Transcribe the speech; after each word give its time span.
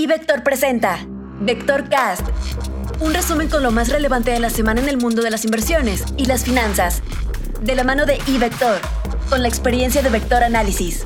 Y 0.00 0.06
Vector 0.06 0.42
presenta 0.42 1.06
Vector 1.42 1.90
Cast, 1.90 2.22
un 3.00 3.12
resumen 3.12 3.50
con 3.50 3.62
lo 3.62 3.70
más 3.70 3.90
relevante 3.90 4.30
de 4.30 4.40
la 4.40 4.48
semana 4.48 4.80
en 4.80 4.88
el 4.88 4.96
mundo 4.96 5.20
de 5.20 5.30
las 5.30 5.44
inversiones 5.44 6.04
y 6.16 6.24
las 6.24 6.44
finanzas, 6.44 7.02
de 7.60 7.74
la 7.74 7.84
mano 7.84 8.06
de 8.06 8.18
iVector, 8.26 8.80
con 9.28 9.42
la 9.42 9.48
experiencia 9.48 10.00
de 10.00 10.08
Vector 10.08 10.42
Análisis. 10.42 11.04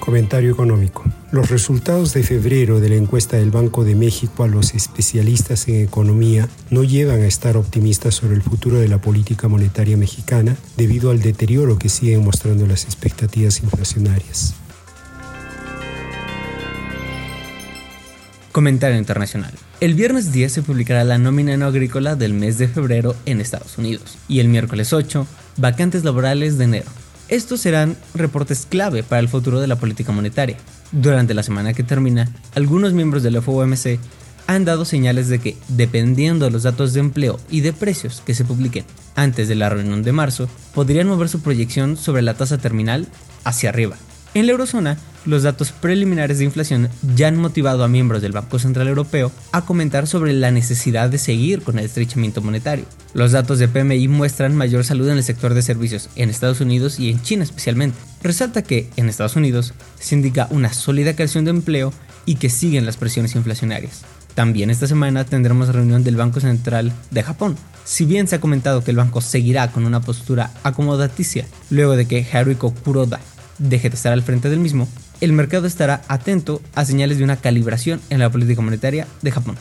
Comentario 0.00 0.50
económico. 0.50 1.04
Los 1.30 1.48
resultados 1.48 2.12
de 2.12 2.24
febrero 2.24 2.80
de 2.80 2.88
la 2.88 2.96
encuesta 2.96 3.36
del 3.36 3.52
Banco 3.52 3.84
de 3.84 3.94
México 3.94 4.42
a 4.42 4.48
los 4.48 4.74
especialistas 4.74 5.68
en 5.68 5.76
economía 5.76 6.48
no 6.70 6.82
llevan 6.82 7.20
a 7.20 7.26
estar 7.26 7.56
optimistas 7.56 8.16
sobre 8.16 8.34
el 8.34 8.42
futuro 8.42 8.80
de 8.80 8.88
la 8.88 9.00
política 9.00 9.46
monetaria 9.46 9.96
mexicana 9.96 10.56
debido 10.76 11.12
al 11.12 11.20
deterioro 11.20 11.78
que 11.78 11.88
siguen 11.88 12.24
mostrando 12.24 12.66
las 12.66 12.84
expectativas 12.84 13.62
inflacionarias. 13.62 14.56
Comentario 18.52 18.98
internacional. 18.98 19.50
El 19.80 19.94
viernes 19.94 20.30
10 20.30 20.52
se 20.52 20.62
publicará 20.62 21.04
la 21.04 21.16
nómina 21.16 21.56
no 21.56 21.64
agrícola 21.64 22.16
del 22.16 22.34
mes 22.34 22.58
de 22.58 22.68
febrero 22.68 23.16
en 23.24 23.40
Estados 23.40 23.78
Unidos 23.78 24.18
y 24.28 24.40
el 24.40 24.48
miércoles 24.48 24.92
8, 24.92 25.26
vacantes 25.56 26.04
laborales 26.04 26.58
de 26.58 26.64
enero. 26.64 26.90
Estos 27.28 27.62
serán 27.62 27.96
reportes 28.12 28.66
clave 28.68 29.02
para 29.02 29.20
el 29.20 29.30
futuro 29.30 29.58
de 29.58 29.68
la 29.68 29.76
política 29.76 30.12
monetaria. 30.12 30.58
Durante 30.92 31.32
la 31.32 31.42
semana 31.42 31.72
que 31.72 31.82
termina, 31.82 32.30
algunos 32.54 32.92
miembros 32.92 33.22
del 33.22 33.40
FOMC 33.40 33.98
han 34.46 34.66
dado 34.66 34.84
señales 34.84 35.28
de 35.28 35.38
que, 35.38 35.56
dependiendo 35.68 36.44
de 36.44 36.50
los 36.50 36.64
datos 36.64 36.92
de 36.92 37.00
empleo 37.00 37.40
y 37.48 37.62
de 37.62 37.72
precios 37.72 38.22
que 38.26 38.34
se 38.34 38.44
publiquen 38.44 38.84
antes 39.14 39.48
de 39.48 39.54
la 39.54 39.70
reunión 39.70 40.02
de 40.02 40.12
marzo, 40.12 40.46
podrían 40.74 41.08
mover 41.08 41.30
su 41.30 41.40
proyección 41.40 41.96
sobre 41.96 42.20
la 42.20 42.34
tasa 42.34 42.58
terminal 42.58 43.08
hacia 43.44 43.70
arriba. 43.70 43.96
En 44.34 44.44
la 44.44 44.52
eurozona, 44.52 44.98
los 45.24 45.42
datos 45.42 45.72
preliminares 45.72 46.38
de 46.38 46.44
inflación 46.44 46.88
ya 47.14 47.28
han 47.28 47.36
motivado 47.36 47.84
a 47.84 47.88
miembros 47.88 48.22
del 48.22 48.32
Banco 48.32 48.58
Central 48.58 48.88
Europeo 48.88 49.30
a 49.52 49.64
comentar 49.64 50.06
sobre 50.06 50.32
la 50.32 50.50
necesidad 50.50 51.10
de 51.10 51.18
seguir 51.18 51.62
con 51.62 51.78
el 51.78 51.84
estrechamiento 51.84 52.42
monetario. 52.42 52.84
Los 53.14 53.32
datos 53.32 53.58
de 53.58 53.68
PMI 53.68 54.08
muestran 54.08 54.56
mayor 54.56 54.84
salud 54.84 55.08
en 55.08 55.18
el 55.18 55.24
sector 55.24 55.54
de 55.54 55.62
servicios 55.62 56.08
en 56.16 56.30
Estados 56.30 56.60
Unidos 56.60 56.98
y 56.98 57.10
en 57.10 57.22
China 57.22 57.44
especialmente. 57.44 57.98
Resalta 58.22 58.62
que 58.62 58.88
en 58.96 59.08
Estados 59.08 59.36
Unidos 59.36 59.74
se 59.98 60.14
indica 60.14 60.48
una 60.50 60.72
sólida 60.72 61.14
creación 61.14 61.44
de 61.44 61.50
empleo 61.50 61.92
y 62.24 62.36
que 62.36 62.50
siguen 62.50 62.86
las 62.86 62.96
presiones 62.96 63.34
inflacionarias. 63.34 64.02
También 64.34 64.70
esta 64.70 64.86
semana 64.86 65.24
tendremos 65.24 65.68
reunión 65.68 66.04
del 66.04 66.16
Banco 66.16 66.40
Central 66.40 66.92
de 67.10 67.22
Japón. 67.22 67.56
Si 67.84 68.06
bien 68.06 68.28
se 68.28 68.36
ha 68.36 68.40
comentado 68.40 68.82
que 68.82 68.92
el 68.92 68.96
banco 68.96 69.20
seguirá 69.20 69.70
con 69.72 69.84
una 69.84 70.00
postura 70.00 70.52
acomodaticia 70.62 71.46
luego 71.68 71.96
de 71.96 72.06
que 72.06 72.26
Haruiko 72.32 72.72
Kuroda 72.72 73.20
deje 73.58 73.90
de 73.90 73.96
estar 73.96 74.12
al 74.12 74.22
frente 74.22 74.48
del 74.48 74.60
mismo, 74.60 74.88
el 75.22 75.32
mercado 75.32 75.68
estará 75.68 76.02
atento 76.08 76.60
a 76.74 76.84
señales 76.84 77.16
de 77.16 77.24
una 77.24 77.36
calibración 77.36 78.00
en 78.10 78.18
la 78.18 78.28
política 78.28 78.60
monetaria 78.60 79.06
de 79.22 79.30
Japón. 79.30 79.56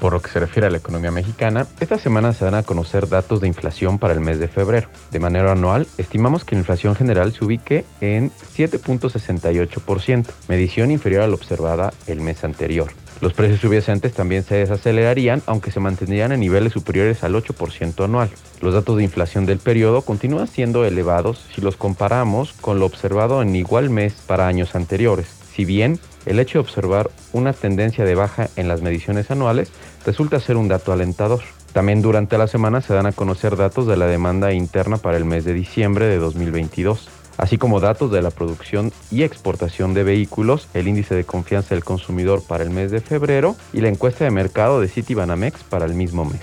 Por 0.00 0.14
lo 0.14 0.22
que 0.22 0.30
se 0.30 0.40
refiere 0.40 0.68
a 0.68 0.70
la 0.70 0.78
economía 0.78 1.10
mexicana, 1.10 1.66
esta 1.80 1.98
semana 1.98 2.32
se 2.32 2.44
dan 2.46 2.54
a 2.54 2.62
conocer 2.62 3.08
datos 3.08 3.42
de 3.42 3.48
inflación 3.48 3.98
para 3.98 4.14
el 4.14 4.20
mes 4.20 4.38
de 4.38 4.48
febrero. 4.48 4.88
De 5.10 5.18
manera 5.18 5.52
anual, 5.52 5.86
estimamos 5.98 6.44
que 6.44 6.54
la 6.54 6.60
inflación 6.60 6.94
general 6.94 7.32
se 7.32 7.44
ubique 7.44 7.84
en 8.00 8.30
7.68%, 8.56 10.24
medición 10.48 10.90
inferior 10.90 11.22
a 11.22 11.26
la 11.26 11.34
observada 11.34 11.92
el 12.06 12.20
mes 12.20 12.44
anterior. 12.44 12.92
Los 13.20 13.32
precios 13.32 13.60
subyacentes 13.60 14.12
también 14.12 14.44
se 14.44 14.54
desacelerarían, 14.56 15.42
aunque 15.46 15.72
se 15.72 15.80
mantendrían 15.80 16.30
en 16.30 16.38
niveles 16.38 16.72
superiores 16.72 17.24
al 17.24 17.34
8% 17.34 18.04
anual. 18.04 18.30
Los 18.60 18.74
datos 18.74 18.96
de 18.96 19.02
inflación 19.02 19.44
del 19.44 19.58
periodo 19.58 20.02
continúan 20.02 20.46
siendo 20.46 20.84
elevados 20.84 21.44
si 21.52 21.60
los 21.60 21.76
comparamos 21.76 22.52
con 22.60 22.78
lo 22.78 22.86
observado 22.86 23.42
en 23.42 23.56
igual 23.56 23.90
mes 23.90 24.14
para 24.26 24.46
años 24.46 24.76
anteriores. 24.76 25.26
Si 25.52 25.64
bien 25.64 25.98
el 26.26 26.38
hecho 26.38 26.58
de 26.58 26.60
observar 26.60 27.10
una 27.32 27.52
tendencia 27.52 28.04
de 28.04 28.14
baja 28.14 28.48
en 28.54 28.68
las 28.68 28.82
mediciones 28.82 29.32
anuales 29.32 29.72
resulta 30.06 30.38
ser 30.38 30.56
un 30.56 30.68
dato 30.68 30.92
alentador. 30.92 31.40
También 31.72 32.02
durante 32.02 32.38
la 32.38 32.46
semana 32.46 32.80
se 32.80 32.94
dan 32.94 33.06
a 33.06 33.12
conocer 33.12 33.56
datos 33.56 33.88
de 33.88 33.96
la 33.96 34.06
demanda 34.06 34.52
interna 34.52 34.96
para 34.96 35.16
el 35.16 35.24
mes 35.24 35.44
de 35.44 35.54
diciembre 35.54 36.06
de 36.06 36.18
2022 36.18 37.08
así 37.38 37.56
como 37.56 37.80
datos 37.80 38.12
de 38.12 38.20
la 38.20 38.30
producción 38.30 38.92
y 39.10 39.22
exportación 39.22 39.94
de 39.94 40.04
vehículos, 40.04 40.68
el 40.74 40.88
índice 40.88 41.14
de 41.14 41.24
confianza 41.24 41.74
del 41.74 41.84
consumidor 41.84 42.42
para 42.42 42.64
el 42.64 42.70
mes 42.70 42.90
de 42.90 43.00
febrero 43.00 43.56
y 43.72 43.80
la 43.80 43.88
encuesta 43.88 44.24
de 44.24 44.30
mercado 44.30 44.80
de 44.80 44.88
Citibanamex 44.88 45.62
para 45.62 45.86
el 45.86 45.94
mismo 45.94 46.26
mes. 46.26 46.42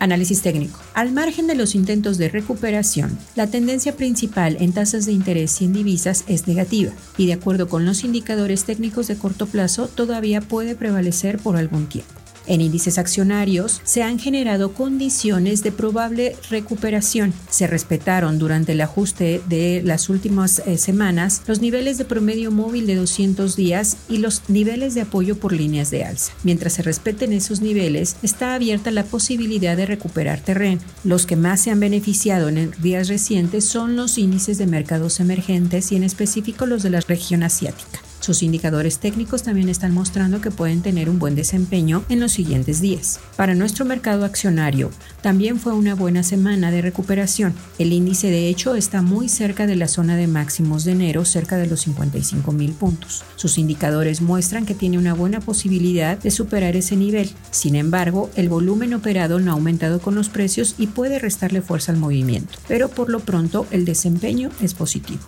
Análisis 0.00 0.42
técnico. 0.42 0.78
Al 0.92 1.12
margen 1.12 1.46
de 1.46 1.54
los 1.54 1.74
intentos 1.74 2.18
de 2.18 2.28
recuperación, 2.28 3.16
la 3.36 3.46
tendencia 3.46 3.96
principal 3.96 4.58
en 4.60 4.74
tasas 4.74 5.06
de 5.06 5.12
interés 5.12 5.62
y 5.62 5.64
en 5.64 5.72
divisas 5.72 6.24
es 6.26 6.46
negativa, 6.46 6.92
y 7.16 7.26
de 7.26 7.32
acuerdo 7.32 7.68
con 7.68 7.86
los 7.86 8.04
indicadores 8.04 8.64
técnicos 8.64 9.06
de 9.06 9.16
corto 9.16 9.46
plazo 9.46 9.88
todavía 9.88 10.42
puede 10.42 10.74
prevalecer 10.74 11.38
por 11.38 11.56
algún 11.56 11.86
tiempo. 11.86 12.23
En 12.46 12.60
índices 12.60 12.98
accionarios 12.98 13.80
se 13.84 14.02
han 14.02 14.18
generado 14.18 14.72
condiciones 14.72 15.62
de 15.62 15.72
probable 15.72 16.36
recuperación. 16.50 17.32
Se 17.48 17.66
respetaron 17.66 18.38
durante 18.38 18.72
el 18.72 18.80
ajuste 18.80 19.40
de 19.48 19.82
las 19.84 20.08
últimas 20.08 20.60
eh, 20.66 20.76
semanas 20.78 21.42
los 21.46 21.60
niveles 21.60 21.98
de 21.98 22.04
promedio 22.04 22.50
móvil 22.50 22.86
de 22.86 22.96
200 22.96 23.56
días 23.56 23.96
y 24.08 24.18
los 24.18 24.42
niveles 24.48 24.94
de 24.94 25.02
apoyo 25.02 25.38
por 25.38 25.52
líneas 25.52 25.90
de 25.90 26.04
alza. 26.04 26.32
Mientras 26.42 26.74
se 26.74 26.82
respeten 26.82 27.32
esos 27.32 27.60
niveles, 27.60 28.16
está 28.22 28.54
abierta 28.54 28.90
la 28.90 29.04
posibilidad 29.04 29.76
de 29.76 29.86
recuperar 29.86 30.40
terreno. 30.40 30.82
Los 31.02 31.26
que 31.26 31.36
más 31.36 31.62
se 31.62 31.70
han 31.70 31.80
beneficiado 31.80 32.48
en 32.48 32.72
días 32.82 33.08
recientes 33.08 33.64
son 33.64 33.96
los 33.96 34.18
índices 34.18 34.58
de 34.58 34.66
mercados 34.66 35.20
emergentes 35.20 35.92
y 35.92 35.96
en 35.96 36.04
específico 36.04 36.66
los 36.66 36.82
de 36.82 36.90
la 36.90 37.00
región 37.00 37.42
asiática. 37.42 38.03
Sus 38.24 38.42
indicadores 38.42 39.00
técnicos 39.00 39.42
también 39.42 39.68
están 39.68 39.92
mostrando 39.92 40.40
que 40.40 40.50
pueden 40.50 40.80
tener 40.80 41.10
un 41.10 41.18
buen 41.18 41.34
desempeño 41.34 42.06
en 42.08 42.20
los 42.20 42.32
siguientes 42.32 42.80
días. 42.80 43.20
Para 43.36 43.54
nuestro 43.54 43.84
mercado 43.84 44.24
accionario, 44.24 44.90
también 45.20 45.60
fue 45.60 45.74
una 45.74 45.94
buena 45.94 46.22
semana 46.22 46.70
de 46.70 46.80
recuperación. 46.80 47.52
El 47.78 47.92
índice 47.92 48.30
de 48.30 48.48
hecho 48.48 48.76
está 48.76 49.02
muy 49.02 49.28
cerca 49.28 49.66
de 49.66 49.76
la 49.76 49.88
zona 49.88 50.16
de 50.16 50.26
máximos 50.26 50.86
de 50.86 50.92
enero, 50.92 51.26
cerca 51.26 51.58
de 51.58 51.66
los 51.66 51.80
55 51.80 52.50
mil 52.50 52.72
puntos. 52.72 53.24
Sus 53.36 53.58
indicadores 53.58 54.22
muestran 54.22 54.64
que 54.64 54.72
tiene 54.72 54.96
una 54.96 55.12
buena 55.12 55.40
posibilidad 55.40 56.16
de 56.16 56.30
superar 56.30 56.76
ese 56.76 56.96
nivel. 56.96 57.30
Sin 57.50 57.74
embargo, 57.74 58.30
el 58.36 58.48
volumen 58.48 58.94
operado 58.94 59.38
no 59.38 59.50
ha 59.50 59.54
aumentado 59.54 60.00
con 60.00 60.14
los 60.14 60.30
precios 60.30 60.76
y 60.78 60.86
puede 60.86 61.18
restarle 61.18 61.60
fuerza 61.60 61.92
al 61.92 61.98
movimiento, 61.98 62.58
pero 62.68 62.88
por 62.88 63.10
lo 63.10 63.20
pronto 63.20 63.66
el 63.70 63.84
desempeño 63.84 64.48
es 64.62 64.72
positivo. 64.72 65.20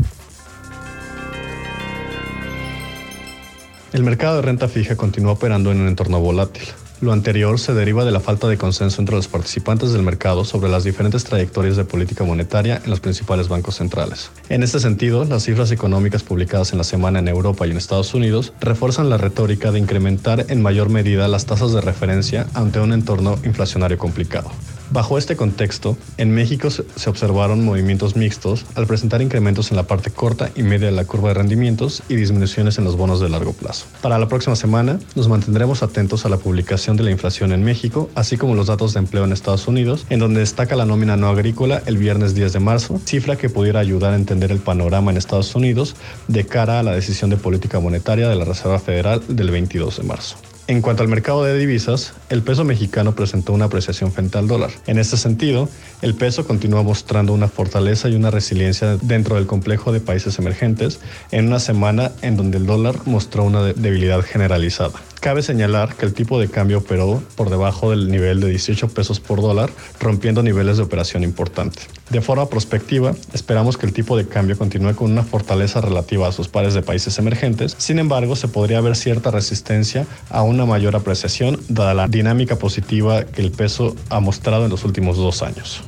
El 3.93 4.03
mercado 4.03 4.37
de 4.37 4.43
renta 4.43 4.69
fija 4.69 4.97
continúa 4.97 5.33
operando 5.33 5.71
en 5.71 5.81
un 5.81 5.89
entorno 5.89 6.21
volátil. 6.21 6.65
Lo 7.01 7.13
anterior 7.13 7.61
se 7.61 7.75
deriva 7.75 8.05
de 8.05 8.11
la 8.11 8.21
falta 8.21 8.49
de 8.49 8.57
consenso 8.57 9.01
entre 9.01 9.15
los 9.15 9.29
participantes 9.29 9.93
del 9.93 10.03
mercado 10.03 10.45
sobre 10.45 10.71
las 10.71 10.83
diferentes 10.83 11.25
trayectorias 11.25 11.77
de 11.77 11.85
política 11.85 12.25
monetaria 12.25 12.81
en 12.83 12.91
los 12.91 13.01
principales 13.01 13.49
bancos 13.49 13.77
centrales. 13.77 14.31
En 14.49 14.63
este 14.63 14.81
sentido, 14.81 15.25
las 15.27 15.45
cifras 15.45 15.71
económicas 15.71 16.23
publicadas 16.23 16.73
en 16.73 16.79
la 16.79 16.85
semana 16.85 17.19
en 17.19 17.29
Europa 17.29 17.67
y 17.67 17.71
en 17.71 17.77
Estados 17.77 18.15
Unidos 18.15 18.55
refuerzan 18.61 19.11
la 19.11 19.19
retórica 19.19 19.73
de 19.73 19.79
incrementar 19.79 20.47
en 20.49 20.63
mayor 20.63 20.89
medida 20.89 21.29
las 21.29 21.45
tasas 21.45 21.73
de 21.73 21.83
referencia 21.83 22.47
ante 22.55 22.81
un 22.81 22.93
entorno 22.93 23.39
inflacionario 23.45 23.99
complicado. 23.99 24.51
Bajo 24.91 25.19
este 25.19 25.35
contexto, 25.35 25.97
en 26.17 26.31
México 26.31 26.71
se 26.71 27.11
observaron 27.11 27.65
movimientos 27.65 28.15
mixtos 28.15 28.65
al 28.77 28.87
presentar 28.87 29.21
incrementos 29.21 29.71
en 29.71 29.77
la 29.77 29.83
parte 29.83 30.11
corta 30.11 30.51
y 30.55 30.63
media 30.63 30.87
de 30.87 30.93
la 30.93 31.05
curva 31.05 31.29
de 31.29 31.35
rendimientos 31.35 32.03
y 32.09 32.15
disminuciones 32.15 32.79
en 32.79 32.85
los 32.85 32.97
bonos 32.97 33.21
de 33.21 33.29
largo 33.29 33.53
plazo. 33.53 33.87
Para 34.01 34.19
la 34.19 34.29
próxima 34.29 34.55
semana, 34.55 34.99
nos 35.17 35.29
mantendremos 35.29 35.83
atentos 35.83 36.25
a 36.25 36.29
la 36.29 36.37
publicación 36.37 36.97
de 36.97 37.03
la 37.03 37.11
inflación 37.11 37.53
en 37.53 37.65
México, 37.65 38.11
así 38.15 38.37
como 38.37 38.55
los 38.55 38.69
datos 38.69 38.95
de 38.95 39.01
empleo 39.01 39.25
en 39.25 39.33
Estados 39.33 39.67
Unidos, 39.67 40.07
en 40.09 40.21
donde 40.21 40.41
destaca 40.41 40.77
la 40.77 40.87
nómina 40.87 41.17
no 41.17 41.29
agrícola 41.29 41.83
el 41.87 41.99
viernes 41.99 42.35
10 42.35 42.53
de 42.53 42.61
marzo, 42.61 43.01
cifra 43.05 43.37
que 43.37 43.51
pudiera 43.51 43.81
ayudar 43.81 44.13
a 44.13 44.17
entender 44.17 44.53
el 44.53 44.61
panorama 44.61 45.11
en 45.11 45.17
Estados 45.17 45.55
Unidos 45.55 45.97
de 46.29 46.47
cara 46.47 46.79
a 46.79 46.83
la 46.83 46.93
decisión 46.93 47.31
de 47.31 47.37
política 47.37 47.81
monetaria 47.81 48.29
de 48.29 48.37
la 48.37 48.45
Reserva 48.45 48.79
Federal 48.79 49.23
del 49.29 49.51
22 49.51 49.97
de 49.97 50.03
marzo. 50.05 50.37
En 50.69 50.83
cuanto 50.83 51.05
al 51.05 51.09
mercado 51.09 51.45
de 51.45 51.57
divisas, 51.57 52.13
el 52.29 52.43
peso 52.43 52.65
mexicano 52.65 53.15
presentó 53.15 53.53
una 53.53 53.67
apreciación 53.67 54.11
frente 54.11 54.37
al 54.37 54.49
dólar. 54.49 54.71
En 54.89 54.99
este 54.99 55.17
sentido, 55.17 55.69
el 56.03 56.17
peso 56.17 56.45
continúa 56.45 56.83
mostrando 56.83 57.33
una 57.33 57.47
fortaleza 57.47 58.09
y 58.09 58.17
una 58.17 58.33
resiliencia 58.33 58.97
dentro 58.97 59.37
del 59.37 59.47
complejo 59.47 59.93
de 59.93 60.01
países 60.01 60.41
emergentes 60.41 60.99
en 61.31 61.47
una 61.47 61.61
semana 61.61 62.11
en 62.21 62.37
donde 62.37 62.59
el 62.59 62.67
dólar 62.67 62.97
mostró 63.05 63.45
una 63.45 63.63
debilidad 63.63 64.23
generalizada. 64.23 65.01
Cabe 65.27 65.43
señalar 65.43 65.97
que 65.97 66.07
el 66.07 66.15
tipo 66.15 66.39
de 66.39 66.47
cambio 66.47 66.79
operó 66.79 67.21
por 67.35 67.51
debajo 67.51 67.91
del 67.91 68.13
nivel 68.13 68.39
de 68.39 68.49
18 68.49 68.91
pesos 68.91 69.19
por 69.19 69.43
dólar, 69.43 69.71
rompiendo 69.99 70.41
niveles 70.41 70.77
de 70.77 70.85
operación 70.85 71.25
importante. 71.25 71.81
De 72.11 72.21
forma 72.21 72.49
prospectiva, 72.49 73.13
esperamos 73.33 73.77
que 73.77 73.87
el 73.87 73.93
tipo 73.93 74.17
de 74.17 74.29
cambio 74.29 74.57
continúe 74.57 74.95
con 74.95 75.11
una 75.11 75.25
fortaleza 75.25 75.81
relativa 75.81 76.29
a 76.29 76.33
sus 76.33 76.47
pares 76.47 76.75
de 76.75 76.83
países 76.83 77.19
emergentes, 77.19 77.75
sin 77.77 77.99
embargo, 77.99 78.37
se 78.37 78.47
podría 78.47 78.81
ver 78.81 78.95
cierta 78.95 79.33
resistencia 79.33 80.07
a 80.31 80.45
una 80.45 80.65
mayor 80.65 80.95
apreciación 80.95 81.59
dada 81.69 81.93
la 81.93 82.07
dinámica 82.07 82.55
positiva 82.55 83.25
que 83.25 83.43
el 83.43 83.51
peso 83.51 83.97
ha 84.11 84.21
mostrado 84.21 84.67
en 84.67 84.71
los 84.71 84.85
últimos 84.85 85.17
dos 85.17 85.43
años. 85.43 85.83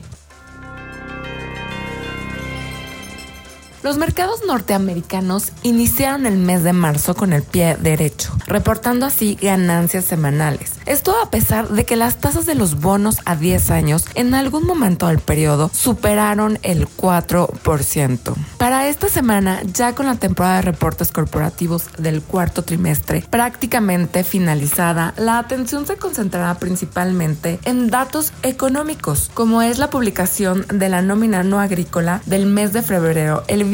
Los 3.88 3.96
mercados 3.96 4.40
norteamericanos 4.46 5.52
iniciaron 5.62 6.26
el 6.26 6.37
mes 6.37 6.62
de 6.62 6.75
marzo 6.75 7.14
con 7.14 7.32
el 7.32 7.43
pie 7.43 7.79
derecho, 7.81 8.37
reportando 8.46 9.06
así 9.06 9.38
ganancias 9.40 10.05
semanales. 10.05 10.75
Esto 10.85 11.17
a 11.23 11.31
pesar 11.31 11.70
de 11.70 11.87
que 11.87 11.96
las 11.96 12.17
tasas 12.17 12.44
de 12.44 12.55
los 12.55 12.81
bonos 12.81 13.17
a 13.25 13.35
10 13.35 13.70
años 13.70 14.05
en 14.14 14.35
algún 14.35 14.67
momento 14.67 15.06
del 15.06 15.20
periodo 15.20 15.70
superaron 15.73 16.58
el 16.64 16.87
4%. 16.87 18.35
Para 18.58 18.88
esta 18.88 19.08
semana, 19.08 19.62
ya 19.62 19.94
con 19.94 20.05
la 20.05 20.17
temporada 20.17 20.56
de 20.56 20.62
reportes 20.62 21.11
corporativos 21.11 21.87
del 21.96 22.20
cuarto 22.20 22.64
trimestre 22.64 23.25
prácticamente 23.31 24.23
finalizada, 24.23 25.14
la 25.17 25.38
atención 25.38 25.87
se 25.87 25.96
concentrará 25.96 26.58
principalmente 26.58 27.58
en 27.64 27.88
datos 27.88 28.34
económicos, 28.43 29.31
como 29.32 29.62
es 29.62 29.79
la 29.79 29.88
publicación 29.88 30.67
de 30.69 30.91
la 30.91 31.00
nómina 31.00 31.43
no 31.43 31.58
agrícola 31.58 32.20
del 32.26 32.44
mes 32.44 32.75
de 32.75 32.82
febrero, 32.82 33.44
el 33.49 33.64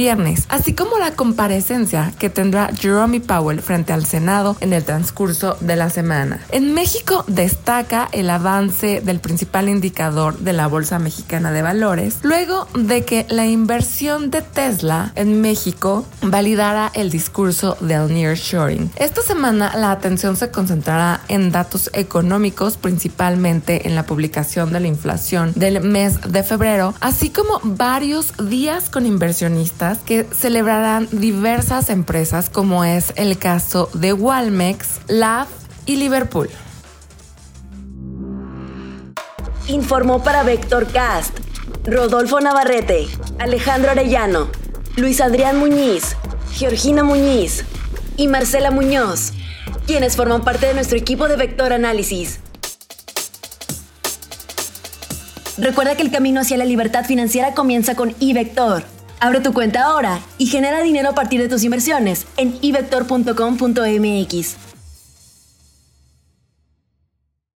así 0.48 0.74
como 0.74 0.98
la 0.98 1.12
comparecencia 1.12 2.12
que 2.18 2.28
tendrá 2.28 2.70
Jerome 2.78 3.20
Powell 3.20 3.62
frente 3.62 3.94
al 3.94 4.04
Senado 4.04 4.54
en 4.60 4.74
el 4.74 4.84
transcurso 4.84 5.56
de 5.60 5.76
la 5.76 5.88
semana. 5.88 6.40
En 6.50 6.74
México 6.74 7.24
destaca 7.26 8.08
el 8.12 8.28
avance 8.28 9.00
del 9.00 9.20
principal 9.20 9.70
indicador 9.70 10.38
de 10.38 10.52
la 10.52 10.66
Bolsa 10.66 10.98
Mexicana 10.98 11.52
de 11.52 11.62
Valores, 11.62 12.18
luego 12.22 12.68
de 12.74 13.04
que 13.06 13.24
la 13.30 13.46
inversión 13.46 14.30
de 14.30 14.42
Tesla 14.42 15.12
en 15.14 15.40
México 15.40 16.04
validara 16.20 16.90
el 16.94 17.08
discurso 17.08 17.78
del 17.80 18.12
nearshoring. 18.12 18.90
Esta 18.96 19.22
semana 19.22 19.74
la 19.74 19.90
atención 19.90 20.36
se 20.36 20.50
concentrará 20.50 21.22
en 21.28 21.50
datos 21.50 21.88
económicos, 21.94 22.76
principalmente 22.76 23.88
en 23.88 23.94
la 23.94 24.04
publicación 24.04 24.70
de 24.70 24.80
la 24.80 24.88
inflación 24.88 25.52
del 25.56 25.80
mes 25.80 26.20
de 26.30 26.42
febrero, 26.42 26.94
así 27.00 27.30
como 27.30 27.60
varios 27.62 28.34
días 28.36 28.90
con 28.90 29.06
inversionistas 29.06 29.93
que 29.98 30.24
celebrarán 30.24 31.08
diversas 31.10 31.90
empresas 31.90 32.50
como 32.50 32.84
es 32.84 33.12
el 33.16 33.38
caso 33.38 33.88
de 33.94 34.12
Walmex, 34.12 35.00
Lab 35.08 35.46
y 35.86 35.96
Liverpool. 35.96 36.48
Informó 39.68 40.22
para 40.22 40.42
Vector 40.42 40.86
Cast 40.92 41.38
Rodolfo 41.86 42.40
Navarrete, 42.40 43.06
Alejandro 43.38 43.90
Arellano, 43.90 44.48
Luis 44.96 45.20
Adrián 45.20 45.58
Muñiz, 45.58 46.16
Georgina 46.52 47.04
Muñiz 47.04 47.64
y 48.16 48.26
Marcela 48.26 48.70
Muñoz, 48.70 49.32
quienes 49.86 50.16
forman 50.16 50.44
parte 50.44 50.66
de 50.66 50.72
nuestro 50.72 50.96
equipo 50.96 51.28
de 51.28 51.36
Vector 51.36 51.74
Análisis. 51.74 52.40
Recuerda 55.58 55.94
que 55.94 56.02
el 56.02 56.10
camino 56.10 56.40
hacia 56.40 56.56
la 56.56 56.64
libertad 56.64 57.04
financiera 57.04 57.52
comienza 57.52 57.94
con 57.94 58.14
iVector 58.18 58.93
Abre 59.24 59.40
tu 59.40 59.54
cuenta 59.54 59.86
ahora 59.86 60.20
y 60.36 60.48
genera 60.48 60.82
dinero 60.82 61.08
a 61.08 61.14
partir 61.14 61.40
de 61.40 61.48
tus 61.48 61.64
inversiones 61.64 62.26
en 62.36 62.58
ivector.com.mx. 62.60 64.73